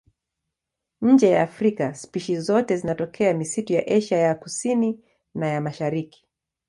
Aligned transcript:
Nje 1.01 1.29
ya 1.29 1.43
Afrika 1.43 1.93
spishi 1.93 2.39
zote 2.39 2.77
zinatokea 2.77 3.33
misitu 3.33 3.73
ya 3.73 3.87
Asia 3.87 4.17
ya 4.17 4.35
Kusini 4.35 4.99
na 5.35 5.47
ya 5.47 5.61
Mashariki. 5.61 6.27